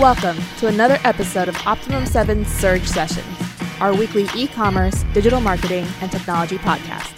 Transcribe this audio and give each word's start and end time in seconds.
Welcome 0.00 0.36
to 0.58 0.66
another 0.66 0.98
episode 1.04 1.48
of 1.48 1.56
Optimum 1.66 2.04
7 2.04 2.44
Surge 2.44 2.86
Sessions, 2.86 3.26
our 3.80 3.94
weekly 3.94 4.28
e 4.36 4.46
commerce, 4.46 5.04
digital 5.14 5.40
marketing, 5.40 5.86
and 6.02 6.12
technology 6.12 6.58
podcast. 6.58 7.14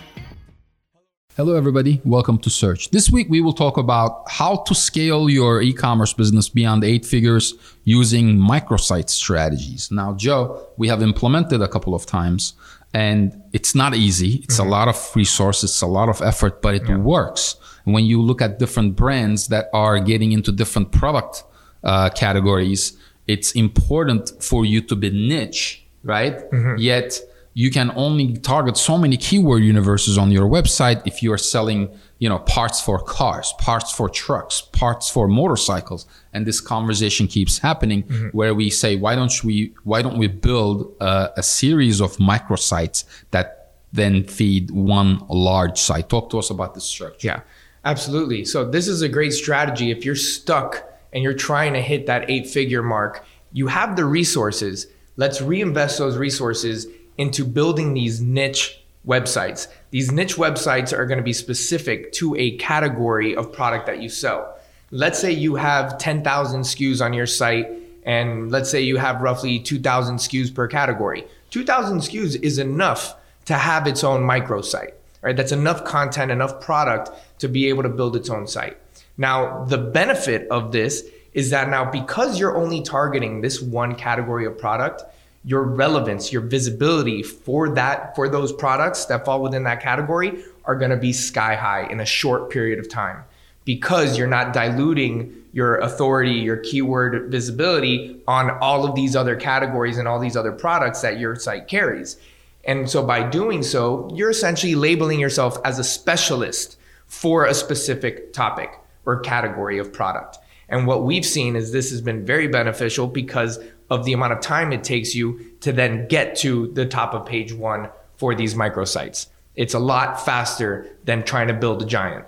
Hello, 1.35 1.56
everybody. 1.56 2.01
Welcome 2.04 2.38
to 2.38 2.51
Surge. 2.51 2.91
This 2.91 3.11
week, 3.11 3.27
we 3.29 3.41
will 3.41 3.53
talk 3.53 3.79
about 3.79 4.30
how 4.30 4.59
to 4.59 4.77
scale 4.77 5.29
your 5.29 5.61
e 5.61 5.72
commerce 5.72 6.12
business 6.12 6.49
beyond 6.49 6.85
eight 6.85 7.04
figures 7.04 7.54
using 7.83 8.39
microsite 8.39 9.09
strategies. 9.09 9.91
Now, 9.91 10.15
Joe, 10.15 10.65
we 10.77 10.87
have 10.87 11.03
implemented 11.03 11.61
a 11.61 11.67
couple 11.67 11.97
of 11.97 12.07
times 12.07 12.53
and 12.95 13.43
it's 13.53 13.75
not 13.75 13.97
easy. 13.97 14.37
It's 14.45 14.61
mm-hmm. 14.61 14.69
a 14.69 14.71
lot 14.71 14.87
of 14.87 15.17
resources, 15.17 15.71
it's 15.71 15.83
a 15.83 15.89
lot 15.89 16.09
of 16.09 16.23
effort, 16.23 16.63
but 16.63 16.77
it 16.77 16.89
yeah. 16.89 16.97
works. 16.97 17.57
When 17.83 18.05
you 18.05 18.23
look 18.23 18.41
at 18.41 18.61
different 18.61 18.95
brands 18.95 19.49
that 19.49 19.69
are 19.73 19.99
getting 19.99 20.31
into 20.31 20.53
different 20.53 20.93
product 20.93 21.43
uh, 21.85 22.11
categories, 22.11 22.97
it's 23.27 23.53
important 23.53 24.43
for 24.43 24.64
you 24.64 24.81
to 24.82 24.96
be 24.96 25.11
niche, 25.11 25.85
right? 26.03 26.50
Mm-hmm. 26.50 26.77
Yet 26.79 27.21
you 27.55 27.71
can 27.71 27.91
only 27.96 28.36
target 28.36 28.77
so 28.77 28.96
many 28.96 29.17
keyword 29.17 29.64
universes 29.64 30.17
on 30.17 30.31
your 30.31 30.49
website 30.49 31.03
if 31.05 31.22
you 31.22 31.33
are 31.33 31.39
selling, 31.39 31.91
you 32.20 32.28
know, 32.28 32.39
parts 32.39 32.81
for 32.81 33.00
cars, 33.00 33.53
parts 33.59 33.91
for 33.91 34.09
trucks, 34.09 34.61
parts 34.61 35.11
for 35.11 35.27
motorcycles. 35.27 36.06
And 36.33 36.47
this 36.47 36.61
conversation 36.61 37.27
keeps 37.27 37.59
happening 37.59 38.05
mm-hmm. 38.05 38.28
where 38.28 38.55
we 38.55 38.70
say, 38.70 38.97
why 38.97 39.17
don't 39.17 39.42
we, 39.42 39.75
why 39.83 40.03
don't 40.03 40.19
we 40.19 40.28
build 40.28 40.95
a, 41.00 41.33
a 41.36 41.42
series 41.42 42.00
of 42.00 42.17
microsites 42.19 43.05
that 43.33 43.72
then 43.92 44.25
feed 44.25 44.70
one 44.70 45.27
large 45.28 45.78
site? 45.78 46.08
Talk 46.08 46.31
to 46.31 46.39
us 46.39 46.50
about 46.50 46.75
this 46.75 46.84
structure. 46.84 47.27
Yeah, 47.27 47.41
absolutely. 47.84 48.45
So 48.45 48.70
this 48.70 48.86
is 48.86 49.03
a 49.03 49.08
great 49.08 49.33
strategy 49.33 49.91
if 49.91 50.05
you're 50.05 50.14
stuck 50.14 50.88
and 51.12 51.22
you're 51.22 51.34
trying 51.34 51.72
to 51.75 51.80
hit 51.80 52.06
that 52.06 52.30
eight 52.30 52.47
figure 52.47 52.83
mark, 52.83 53.25
you 53.53 53.66
have 53.69 53.97
the 53.97 54.05
resources. 54.05 54.86
Let's 55.16 55.41
reinvest 55.41 55.98
those 55.98 56.16
resources 56.16 56.86
into 57.16 57.44
building 57.44 57.94
these 57.94 58.20
niche 58.20 58.83
websites. 59.06 59.68
These 59.91 60.12
niche 60.12 60.36
websites 60.36 60.96
are 60.96 61.06
going 61.06 61.18
to 61.18 61.24
be 61.24 61.33
specific 61.33 62.12
to 62.12 62.36
a 62.36 62.56
category 62.58 63.34
of 63.34 63.52
product 63.52 63.86
that 63.86 64.02
you 64.02 64.08
sell. 64.08 64.56
Let's 64.91 65.18
say 65.18 65.33
you 65.33 65.56
have 65.56 65.98
10,000 65.98 66.62
SKUs 66.62 67.05
on 67.05 67.12
your 67.12 67.27
site, 67.27 67.68
and 68.05 68.50
let's 68.50 68.70
say 68.70 68.80
you 68.80 68.96
have 68.96 69.20
roughly 69.20 69.58
2,000 69.58 70.16
SKUs 70.16 70.55
per 70.55 70.66
category. 70.68 71.27
2,000 71.50 71.98
SKUs 71.98 72.40
is 72.42 72.58
enough 72.58 73.16
to 73.46 73.55
have 73.55 73.86
its 73.86 74.05
own 74.05 74.22
microsite, 74.22 74.92
right? 75.22 75.36
That's 75.36 75.52
enough 75.52 75.84
content, 75.84 76.30
enough 76.30 76.61
product 76.61 77.11
to 77.40 77.48
be 77.48 77.68
able 77.68 77.83
to 77.83 77.88
build 77.88 78.14
its 78.14 78.30
own 78.30 78.46
site. 78.46 78.77
Now, 79.19 79.64
the 79.64 79.78
benefit 79.78 80.48
of 80.48 80.70
this 80.70 81.05
is 81.33 81.50
that 81.50 81.69
now 81.69 81.91
because 81.91 82.38
you're 82.38 82.56
only 82.56 82.80
targeting 82.80 83.41
this 83.41 83.61
one 83.61 83.97
category 83.97 84.47
of 84.47 84.56
product, 84.56 85.02
your 85.44 85.62
relevance, 85.62 86.33
your 86.33 86.42
visibility 86.42 87.22
for 87.22 87.69
that 87.70 88.14
for 88.14 88.28
those 88.28 88.52
products 88.52 89.05
that 89.06 89.24
fall 89.24 89.42
within 89.42 89.64
that 89.64 89.83
category 89.83 90.42
are 90.64 90.77
going 90.77 90.91
to 90.91 90.96
be 90.96 91.12
sky 91.12 91.55
high 91.55 91.86
in 91.91 92.00
a 92.00 92.06
short 92.06 92.50
period 92.50 92.78
of 92.78 92.89
time 92.89 93.24
because 93.64 94.16
you're 94.16 94.27
not 94.27 94.52
diluting 94.52 95.34
your 95.52 95.77
authority, 95.78 96.33
your 96.33 96.56
keyword 96.56 97.30
visibility 97.30 98.20
on 98.27 98.50
all 98.61 98.84
of 98.86 98.94
these 98.94 99.16
other 99.16 99.36
categories 99.36 99.98
and 99.98 100.06
all 100.06 100.19
these 100.19 100.36
other 100.36 100.52
products 100.52 101.02
that 101.02 101.19
your 101.19 101.34
site 101.34 101.69
carries. 101.69 102.16
And 102.64 102.89
so 102.89 103.05
by 103.05 103.22
doing 103.28 103.62
so, 103.62 104.11
you're 104.14 104.30
essentially 104.30 104.74
labeling 104.74 105.20
yourself 105.20 105.58
as 105.64 105.78
a 105.78 105.84
specialist 105.84 106.78
for 107.06 107.46
a 107.46 107.55
specific 107.55 108.33
topic 108.33 108.78
or 109.09 109.19
category 109.20 109.78
of 109.78 109.92
product. 109.92 110.39
And 110.69 110.87
what 110.87 111.05
we've 111.05 111.25
seen 111.25 111.56
is 111.56 111.73
this 111.73 111.91
has 111.91 112.03
been 112.03 112.27
very 112.27 112.47
beneficial 112.47 113.06
because 113.06 113.59
of 113.89 114.05
the 114.05 114.12
amount 114.12 114.34
of 114.34 114.41
time 114.41 114.70
it 114.70 114.84
takes 114.84 115.14
you 115.14 115.41
to 115.61 115.73
then 115.73 116.06
get 116.09 116.37
to 116.37 116.70
the 116.75 116.84
top 116.84 117.14
of 117.14 117.25
page 117.25 117.55
one 117.55 117.89
for 118.17 118.34
these 118.34 118.55
microsites. 118.55 119.29
It's 119.56 119.73
a 119.73 119.79
lot 119.79 120.23
faster 120.23 120.86
than 121.05 121.24
trying 121.24 121.48
to 121.48 121.55
build 121.55 121.83
a 121.83 121.86
giant. 121.86 122.27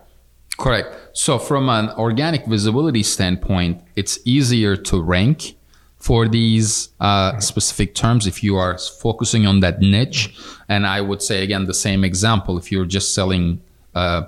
Correct. 0.58 0.88
So, 1.12 1.38
from 1.38 1.68
an 1.68 1.90
organic 1.90 2.46
visibility 2.46 3.02
standpoint, 3.02 3.82
it's 3.94 4.18
easier 4.24 4.74
to 4.76 5.00
rank 5.02 5.56
for 5.98 6.26
these 6.26 6.88
uh, 6.98 7.38
specific 7.40 7.94
terms 7.94 8.26
if 8.26 8.42
you 8.42 8.56
are 8.56 8.78
focusing 8.78 9.46
on 9.46 9.60
that 9.60 9.80
niche. 9.80 10.34
And 10.68 10.86
I 10.86 11.02
would 11.02 11.22
say, 11.22 11.42
again, 11.42 11.66
the 11.66 11.74
same 11.74 12.04
example 12.04 12.56
if 12.58 12.72
you're 12.72 12.86
just 12.86 13.14
selling 13.14 13.60
uh, 13.94 14.22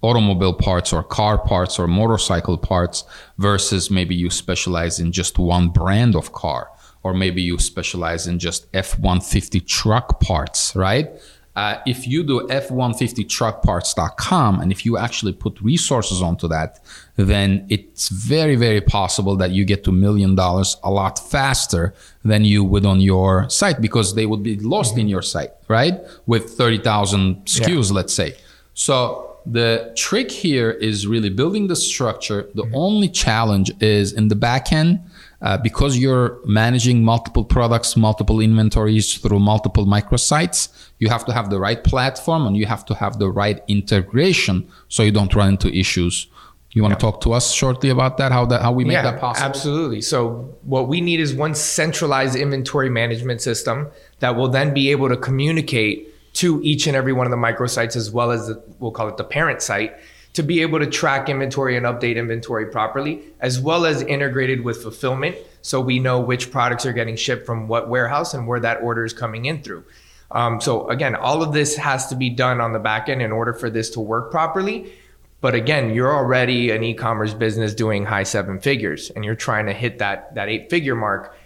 automobile 0.00 0.54
parts 0.54 0.92
or 0.92 1.02
car 1.02 1.38
parts 1.38 1.76
or 1.78 1.88
motorcycle 1.88 2.56
parts 2.56 3.04
versus 3.38 3.90
maybe 3.90 4.14
you 4.14 4.30
specialize 4.30 5.00
in 5.00 5.10
just 5.12 5.38
one 5.38 5.68
brand 5.68 6.14
of 6.14 6.32
car 6.32 6.70
or 7.02 7.12
maybe 7.14 7.42
you 7.42 7.58
specialize 7.58 8.26
in 8.26 8.38
just 8.38 8.66
F-150 8.74 9.66
truck 9.66 10.20
parts, 10.20 10.76
right? 10.76 11.10
Uh, 11.56 11.80
if 11.86 12.06
you 12.06 12.22
do 12.22 12.46
f150truckparts.com 12.46 14.60
and 14.60 14.70
if 14.70 14.86
you 14.86 14.96
actually 14.96 15.32
put 15.32 15.60
resources 15.60 16.22
onto 16.22 16.46
that, 16.46 16.78
then 17.16 17.66
it's 17.68 18.10
very, 18.10 18.54
very 18.54 18.80
possible 18.80 19.34
that 19.34 19.50
you 19.50 19.64
get 19.64 19.82
to 19.82 19.90
million 19.90 20.36
dollars 20.36 20.76
a 20.84 20.90
lot 20.90 21.18
faster 21.18 21.92
than 22.24 22.44
you 22.44 22.62
would 22.62 22.86
on 22.86 23.00
your 23.00 23.50
site 23.50 23.80
because 23.80 24.14
they 24.14 24.24
would 24.24 24.44
be 24.44 24.56
lost 24.60 24.92
mm-hmm. 24.92 25.00
in 25.00 25.08
your 25.08 25.22
site, 25.22 25.50
right? 25.66 26.00
With 26.26 26.50
30,000 26.50 27.44
SKUs, 27.46 27.88
yeah. 27.88 27.96
let's 27.96 28.14
say. 28.14 28.36
So 28.74 29.27
the 29.46 29.92
trick 29.96 30.30
here 30.30 30.70
is 30.70 31.06
really 31.06 31.30
building 31.30 31.68
the 31.68 31.76
structure. 31.76 32.48
The 32.54 32.64
mm-hmm. 32.64 32.74
only 32.74 33.08
challenge 33.08 33.70
is 33.80 34.12
in 34.12 34.28
the 34.28 34.36
back 34.36 34.72
end, 34.72 35.00
uh, 35.40 35.56
because 35.58 35.96
you're 35.96 36.38
managing 36.44 37.04
multiple 37.04 37.44
products, 37.44 37.96
multiple 37.96 38.40
inventories 38.40 39.14
through 39.18 39.38
multiple 39.38 39.86
microsites, 39.86 40.68
you 40.98 41.08
have 41.08 41.24
to 41.26 41.32
have 41.32 41.48
the 41.48 41.60
right 41.60 41.84
platform 41.84 42.46
and 42.46 42.56
you 42.56 42.66
have 42.66 42.84
to 42.86 42.94
have 42.94 43.18
the 43.18 43.30
right 43.30 43.62
integration 43.68 44.68
so 44.88 45.02
you 45.02 45.12
don't 45.12 45.34
run 45.34 45.50
into 45.50 45.72
issues. 45.72 46.26
You 46.72 46.82
want 46.82 46.92
yeah. 46.92 46.96
to 46.96 47.00
talk 47.00 47.20
to 47.22 47.32
us 47.32 47.52
shortly 47.52 47.88
about 47.88 48.18
that? 48.18 48.30
How 48.30 48.44
that 48.46 48.62
how 48.62 48.72
we 48.72 48.84
make 48.84 48.92
yeah, 48.92 49.02
that 49.02 49.20
possible? 49.20 49.48
Absolutely. 49.48 50.00
So 50.02 50.54
what 50.64 50.86
we 50.86 51.00
need 51.00 51.18
is 51.18 51.34
one 51.34 51.54
centralized 51.54 52.36
inventory 52.36 52.90
management 52.90 53.40
system 53.40 53.88
that 54.18 54.36
will 54.36 54.48
then 54.48 54.74
be 54.74 54.90
able 54.90 55.08
to 55.08 55.16
communicate 55.16 56.14
to 56.38 56.62
each 56.62 56.86
and 56.86 56.96
every 56.96 57.12
one 57.12 57.26
of 57.26 57.32
the 57.32 57.36
microsites 57.36 57.96
as 57.96 58.12
well 58.12 58.30
as 58.30 58.46
the, 58.46 58.62
we'll 58.78 58.92
call 58.92 59.08
it 59.08 59.16
the 59.16 59.24
parent 59.24 59.60
site 59.60 59.96
to 60.34 60.42
be 60.44 60.62
able 60.62 60.78
to 60.78 60.86
track 60.86 61.28
inventory 61.28 61.76
and 61.76 61.84
update 61.84 62.14
inventory 62.14 62.66
properly 62.66 63.20
as 63.40 63.58
well 63.58 63.84
as 63.84 64.02
integrated 64.02 64.62
with 64.62 64.80
fulfillment 64.80 65.36
so 65.62 65.80
we 65.80 65.98
know 65.98 66.20
which 66.20 66.52
products 66.52 66.86
are 66.86 66.92
getting 66.92 67.16
shipped 67.16 67.44
from 67.44 67.66
what 67.66 67.88
warehouse 67.88 68.34
and 68.34 68.46
where 68.46 68.60
that 68.60 68.80
order 68.82 69.04
is 69.04 69.12
coming 69.12 69.46
in 69.46 69.62
through. 69.64 69.84
Um, 70.30 70.60
so 70.60 70.88
again 70.88 71.16
all 71.16 71.42
of 71.42 71.52
this 71.52 71.76
has 71.76 72.06
to 72.06 72.14
be 72.14 72.30
done 72.30 72.60
on 72.60 72.72
the 72.72 72.78
back 72.78 73.08
end 73.08 73.20
in 73.20 73.32
order 73.32 73.52
for 73.52 73.68
this 73.68 73.90
to 73.90 74.00
work 74.00 74.30
properly. 74.30 74.92
But 75.40 75.56
again 75.56 75.90
you're 75.90 76.14
already 76.14 76.70
an 76.70 76.84
e-commerce 76.84 77.34
business 77.34 77.74
doing 77.74 78.04
high 78.04 78.22
seven 78.22 78.60
figures 78.60 79.10
and 79.10 79.24
you're 79.24 79.34
trying 79.34 79.66
to 79.66 79.72
hit 79.72 79.98
that 79.98 80.36
that 80.36 80.48
eight 80.48 80.70
figure 80.70 80.94
mark 80.94 81.36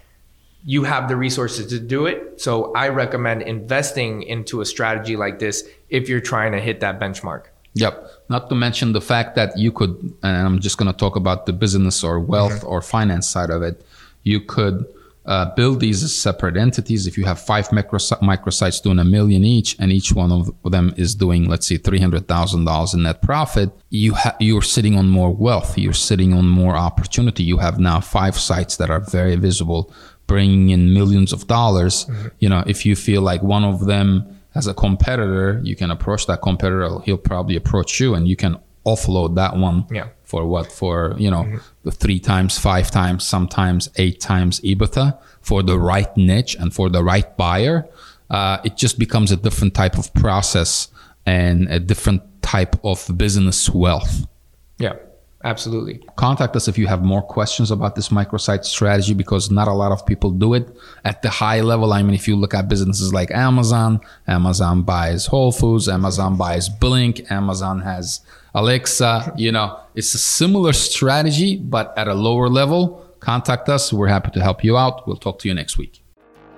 you 0.65 0.85
have 0.85 1.09
the 1.09 1.17
resources 1.17 1.67
to 1.69 1.79
do 1.79 2.07
it. 2.07 2.41
So 2.41 2.73
I 2.75 2.89
recommend 2.89 3.43
investing 3.43 4.23
into 4.23 4.61
a 4.61 4.65
strategy 4.65 5.17
like 5.17 5.39
this 5.39 5.69
if 5.89 6.09
you're 6.09 6.21
trying 6.21 6.53
to 6.53 6.61
hit 6.61 6.81
that 6.81 7.01
benchmark. 7.01 7.47
Yep. 7.75 8.07
Not 8.29 8.49
to 8.51 8.55
mention 8.55 8.93
the 8.93 9.01
fact 9.01 9.35
that 9.37 9.57
you 9.57 9.73
could, 9.73 9.91
and 10.23 10.47
I'm 10.47 10.61
just 10.61 10.77
going 10.79 10.93
to 10.93 10.97
talk 10.97 11.17
about 11.17 11.47
the 11.47 11.53
business 11.53 12.05
or 12.05 12.21
wealth 12.21 12.61
mm-hmm. 12.61 12.69
or 12.69 12.83
finance 12.83 13.29
side 13.29 13.51
of 13.51 13.63
it. 13.63 13.85
You 14.23 14.41
could 14.41 14.87
uh, 15.25 15.55
build 15.55 15.81
these 15.81 16.03
as 16.03 16.15
separate 16.15 16.57
entities. 16.57 17.07
If 17.07 17.17
you 17.17 17.25
have 17.25 17.41
five 17.41 17.69
microsites 17.69 18.83
doing 18.83 18.99
a 18.99 19.05
million 19.05 19.45
each, 19.45 19.77
and 19.79 19.93
each 19.93 20.13
one 20.13 20.33
of 20.33 20.51
them 20.65 20.93
is 20.97 21.15
doing, 21.15 21.49
let's 21.49 21.67
say, 21.67 21.77
three 21.77 22.01
hundred 22.01 22.29
thousand 22.29 22.65
dollars 22.65 22.93
in 22.93 23.05
net 23.05 23.23
profit, 23.23 23.71
you 23.91 24.15
ha- 24.15 24.37
you're 24.41 24.63
sitting 24.63 24.97
on 24.97 25.09
more 25.09 25.33
wealth. 25.33 25.79
You're 25.79 25.93
sitting 25.93 26.33
on 26.33 26.49
more 26.49 26.77
opportunity. 26.77 27.43
You 27.43 27.59
have 27.59 27.79
now 27.79 28.01
five 28.01 28.37
sites 28.37 28.77
that 28.79 28.91
are 28.91 29.01
very 29.01 29.37
visible 29.37 29.93
bringing 30.33 30.71
in 30.71 30.95
millions 30.95 31.31
of 31.37 31.47
dollars. 31.47 31.95
Mm-hmm. 32.07 32.29
You 32.43 32.49
know, 32.49 32.63
if 32.67 32.87
you 32.87 32.97
feel 32.97 33.23
like 33.31 33.43
one 33.43 33.65
of 33.65 33.85
them 33.93 34.07
has 34.55 34.67
a 34.67 34.75
competitor, 34.75 35.61
you 35.63 35.77
can 35.77 35.91
approach 35.91 36.27
that 36.27 36.41
competitor. 36.41 36.89
He'll 37.05 37.25
probably 37.33 37.57
approach 37.57 38.01
you, 38.01 38.15
and 38.15 38.27
you 38.27 38.37
can 38.37 38.57
offload 38.87 39.37
that 39.37 39.57
one 39.57 39.87
yeah. 39.91 40.09
for 40.25 40.45
what 40.53 40.73
for 40.73 41.15
you 41.19 41.31
know 41.31 41.45
mm-hmm. 41.45 41.59
the 41.85 41.93
three 42.03 42.19
times, 42.19 42.59
five 42.59 42.91
times, 42.91 43.21
sometimes 43.27 43.91
eight 43.97 44.21
times 44.21 44.61
EBITDA 44.61 45.19
for 45.41 45.63
the 45.63 45.79
right 45.79 46.13
niche 46.17 46.55
and 46.61 46.73
for 46.73 46.89
the 46.89 47.03
right 47.05 47.37
buyer. 47.37 47.87
Uh, 48.31 48.57
it 48.65 48.75
just 48.79 48.99
becomes 48.99 49.31
a 49.31 49.37
different 49.37 49.75
type 49.75 49.99
of 49.99 50.13
process 50.15 50.89
and 51.27 51.69
a 51.69 51.79
different 51.79 52.23
type 52.41 52.75
of 52.83 52.99
business 53.17 53.69
wealth. 53.69 54.27
Yeah. 54.79 54.97
Absolutely. 55.45 56.01
Contact 56.17 56.55
us 56.55 56.69
if 56.69 56.79
you 56.79 56.87
have 56.87 57.03
more 57.03 57.23
questions 57.23 57.71
about 57.71 57.97
this 57.97 58.11
microsite 58.11 58.65
strategy 58.65 59.13
because 59.13 59.51
not 59.51 59.67
a 59.67 59.73
lot 59.73 59.91
of 59.91 60.07
people 60.07 60.31
do 60.31 60.55
it 60.55 60.69
at 61.05 61.23
the 61.23 61.31
high 61.31 61.61
level. 61.61 61.93
I 61.93 62.03
mean, 62.03 62.15
if 62.15 62.29
you 62.29 62.37
look 62.37 62.55
at 62.55 62.69
businesses 62.69 63.13
like 63.13 63.31
Amazon, 63.33 64.01
Amazon 64.29 64.83
buys 64.83 65.27
Whole 65.27 65.51
Foods, 65.51 65.89
Amazon 65.89 66.37
buys 66.37 66.69
Blink, 66.69 67.31
Amazon 67.31 67.81
has 67.81 68.21
Alexa, 68.55 69.35
you 69.37 69.51
know, 69.51 69.81
it's 69.95 70.15
a 70.15 70.19
similar 70.19 70.73
strategy, 70.73 71.57
but 71.57 71.97
at 71.97 72.07
a 72.07 72.15
lower 72.15 72.49
level 72.49 73.09
contact 73.23 73.69
us. 73.69 73.93
We're 73.93 74.09
happy 74.09 74.31
to 74.33 74.43
help 74.43 74.63
you 74.63 74.77
out. 74.77 75.07
We'll 75.07 75.17
talk 75.17 75.39
to 75.41 75.49
you 75.49 75.55
next 75.55 75.79
week. 75.79 76.03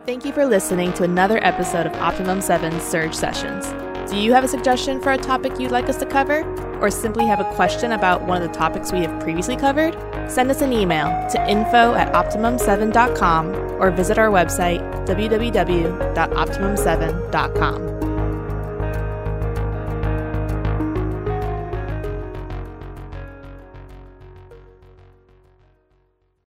Thank 0.07 0.25
you 0.25 0.33
for 0.33 0.45
listening 0.45 0.93
to 0.95 1.05
another 1.05 1.43
episode 1.43 1.87
of 1.87 1.95
Optimum 1.95 2.41
7 2.41 2.81
Surge 2.81 3.15
Sessions. 3.15 3.73
Do 4.11 4.19
you 4.19 4.33
have 4.33 4.45
a 4.45 4.49
suggestion 4.49 5.01
for 5.01 5.13
a 5.13 5.19
topic 5.19 5.59
you'd 5.59 5.71
like 5.71 5.89
us 5.89 5.97
to 5.99 6.07
cover? 6.07 6.43
Or 6.81 6.91
simply 6.91 7.27
have 7.27 7.41
a 7.41 7.55
question 7.55 7.93
about 7.93 8.23
one 8.23 8.43
of 8.43 8.49
the 8.49 8.55
topics 8.55 8.93
we 8.93 9.01
have 9.01 9.21
previously 9.21 9.57
covered? 9.57 9.95
Send 10.31 10.51
us 10.51 10.61
an 10.61 10.73
email 10.73 11.07
to 11.31 11.49
info 11.49 11.95
at 11.95 12.13
optimum7.com 12.13 13.55
or 13.81 13.91
visit 13.91 14.19
our 14.19 14.29
website 14.29 14.81
www.optimum7.com. 15.07 17.94